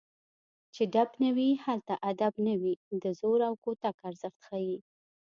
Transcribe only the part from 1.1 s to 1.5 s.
نه وي